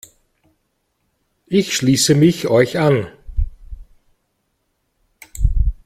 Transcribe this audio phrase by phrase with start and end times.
[1.45, 3.05] Ich schließe mich euch an.